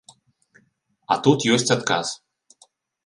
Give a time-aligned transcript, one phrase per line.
[1.15, 2.07] А тут ёсць адказ.